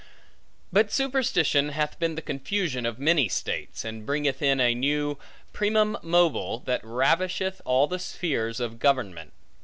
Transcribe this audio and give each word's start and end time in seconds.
But 0.73 0.91
superstition 0.91 1.69
hath 1.69 1.99
been 1.99 2.15
the 2.15 2.23
confusion 2.23 2.87
of 2.87 2.97
many 2.97 3.27
states, 3.29 3.85
and 3.85 4.03
bringeth 4.03 4.41
in 4.41 4.59
a 4.59 4.73
new 4.73 5.19
primum 5.53 5.95
mobile, 6.01 6.57
that 6.65 6.81
ravisheth 6.83 7.61
all 7.65 7.85
the 7.85 7.99
spheres 7.99 8.59
of 8.59 8.79
government. 8.79 9.31